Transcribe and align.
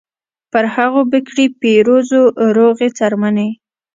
پر 0.51 0.65
هغو 0.75 1.01
به 1.11 1.19
کړي 1.27 1.45
پیرزو 1.61 2.23
روغې 2.57 2.89
څرمنې 2.97 3.49